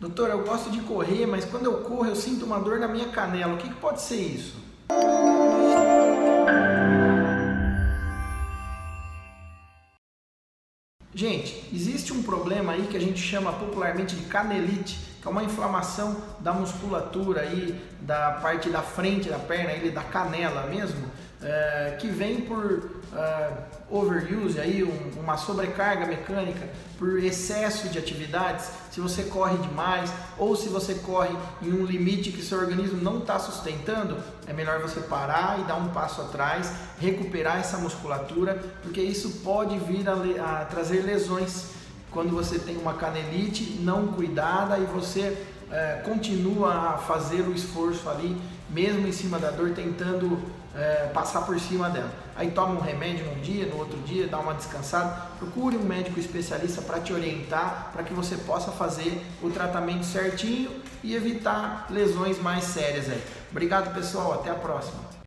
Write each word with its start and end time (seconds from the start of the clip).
Doutor, 0.00 0.30
eu 0.30 0.44
gosto 0.44 0.70
de 0.70 0.80
correr, 0.82 1.26
mas 1.26 1.44
quando 1.44 1.64
eu 1.64 1.78
corro 1.78 2.06
eu 2.06 2.14
sinto 2.14 2.44
uma 2.44 2.60
dor 2.60 2.78
na 2.78 2.86
minha 2.86 3.08
canela. 3.08 3.54
O 3.54 3.56
que, 3.56 3.68
que 3.68 3.74
pode 3.74 4.00
ser 4.00 4.20
isso? 4.20 4.54
Gente, 11.12 11.68
existe 11.74 12.12
um 12.12 12.22
problema 12.22 12.74
aí 12.74 12.86
que 12.86 12.96
a 12.96 13.00
gente 13.00 13.18
chama 13.18 13.52
popularmente 13.52 14.14
de 14.14 14.22
canelite, 14.26 15.00
que 15.20 15.26
é 15.26 15.30
uma 15.30 15.42
inflamação 15.42 16.16
da 16.38 16.52
musculatura 16.52 17.40
aí, 17.40 17.80
da 18.00 18.38
parte 18.40 18.70
da 18.70 18.82
frente 18.82 19.28
da 19.28 19.38
perna, 19.40 19.72
ele 19.72 19.90
da 19.90 20.04
canela 20.04 20.68
mesmo, 20.68 21.10
é, 21.42 21.96
que 21.98 22.08
vem 22.08 22.40
por 22.40 22.90
é, 23.14 23.50
overuse, 23.90 24.60
aí, 24.60 24.82
um, 24.82 25.20
uma 25.20 25.36
sobrecarga 25.36 26.06
mecânica, 26.06 26.68
por 26.98 27.22
excesso 27.22 27.88
de 27.88 27.98
atividades, 27.98 28.70
se 28.90 29.00
você 29.00 29.22
corre 29.24 29.56
demais 29.58 30.12
ou 30.36 30.56
se 30.56 30.68
você 30.68 30.94
corre 30.94 31.34
em 31.62 31.72
um 31.72 31.84
limite 31.84 32.32
que 32.32 32.42
seu 32.42 32.58
organismo 32.58 33.00
não 33.00 33.18
está 33.18 33.38
sustentando, 33.38 34.16
é 34.46 34.52
melhor 34.52 34.80
você 34.80 35.00
parar 35.00 35.60
e 35.60 35.64
dar 35.64 35.76
um 35.76 35.88
passo 35.88 36.20
atrás, 36.20 36.72
recuperar 36.98 37.58
essa 37.58 37.78
musculatura, 37.78 38.60
porque 38.82 39.00
isso 39.00 39.40
pode 39.44 39.78
vir 39.78 40.08
a, 40.08 40.60
a 40.60 40.64
trazer 40.64 41.02
lesões 41.02 41.77
quando 42.10 42.30
você 42.30 42.58
tem 42.58 42.76
uma 42.76 42.94
canelite 42.94 43.78
não 43.80 44.08
cuidada 44.08 44.78
e 44.78 44.84
você 44.84 45.46
é, 45.70 46.00
continua 46.04 46.94
a 46.94 46.98
fazer 46.98 47.42
o 47.42 47.52
esforço 47.52 48.08
ali, 48.08 48.36
mesmo 48.70 49.06
em 49.06 49.12
cima 49.12 49.38
da 49.38 49.50
dor, 49.50 49.70
tentando 49.70 50.38
é, 50.74 51.10
passar 51.12 51.42
por 51.42 51.58
cima 51.58 51.90
dela. 51.90 52.10
Aí 52.36 52.50
toma 52.50 52.74
um 52.74 52.80
remédio 52.80 53.26
num 53.26 53.40
dia, 53.40 53.66
no 53.66 53.78
outro 53.78 53.98
dia, 54.00 54.26
dá 54.26 54.38
uma 54.38 54.54
descansada. 54.54 55.28
Procure 55.38 55.76
um 55.76 55.82
médico 55.82 56.20
especialista 56.20 56.80
para 56.82 57.00
te 57.00 57.12
orientar, 57.12 57.90
para 57.92 58.02
que 58.02 58.14
você 58.14 58.36
possa 58.36 58.70
fazer 58.70 59.24
o 59.42 59.50
tratamento 59.50 60.04
certinho 60.04 60.70
e 61.02 61.14
evitar 61.14 61.86
lesões 61.90 62.40
mais 62.40 62.64
sérias 62.64 63.08
aí. 63.08 63.22
Obrigado 63.50 63.94
pessoal, 63.94 64.34
até 64.34 64.50
a 64.50 64.54
próxima. 64.54 65.18